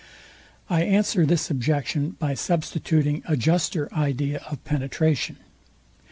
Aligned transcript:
I 0.67 0.81
answer 0.81 1.27
this 1.27 1.51
objection 1.51 2.15
by 2.17 2.33
substituting 2.33 3.21
a 3.27 3.37
juster 3.37 3.87
idea 3.93 4.39
of 4.49 4.63
penetration. 4.63 5.37